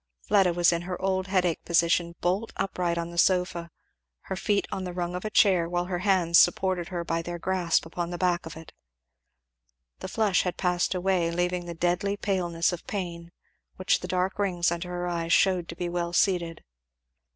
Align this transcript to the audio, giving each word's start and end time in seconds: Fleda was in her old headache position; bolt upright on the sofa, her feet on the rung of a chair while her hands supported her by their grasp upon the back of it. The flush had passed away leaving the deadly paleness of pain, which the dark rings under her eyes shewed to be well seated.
Fleda 0.23 0.51
was 0.51 0.73
in 0.73 0.81
her 0.81 0.99
old 0.99 1.27
headache 1.27 1.63
position; 1.63 2.15
bolt 2.21 2.51
upright 2.57 2.97
on 2.97 3.11
the 3.11 3.19
sofa, 3.19 3.69
her 4.21 4.35
feet 4.35 4.65
on 4.71 4.83
the 4.83 4.93
rung 4.93 5.13
of 5.13 5.23
a 5.23 5.29
chair 5.29 5.69
while 5.69 5.85
her 5.85 5.99
hands 5.99 6.39
supported 6.39 6.87
her 6.87 7.03
by 7.05 7.21
their 7.21 7.37
grasp 7.37 7.85
upon 7.85 8.09
the 8.09 8.17
back 8.17 8.47
of 8.47 8.57
it. 8.57 8.73
The 9.99 10.07
flush 10.07 10.41
had 10.41 10.57
passed 10.57 10.95
away 10.95 11.29
leaving 11.29 11.67
the 11.67 11.75
deadly 11.75 12.17
paleness 12.17 12.73
of 12.73 12.87
pain, 12.87 13.31
which 13.75 13.99
the 13.99 14.07
dark 14.07 14.39
rings 14.39 14.71
under 14.71 14.89
her 14.89 15.05
eyes 15.07 15.33
shewed 15.33 15.69
to 15.69 15.75
be 15.75 15.87
well 15.87 16.13
seated. 16.13 16.63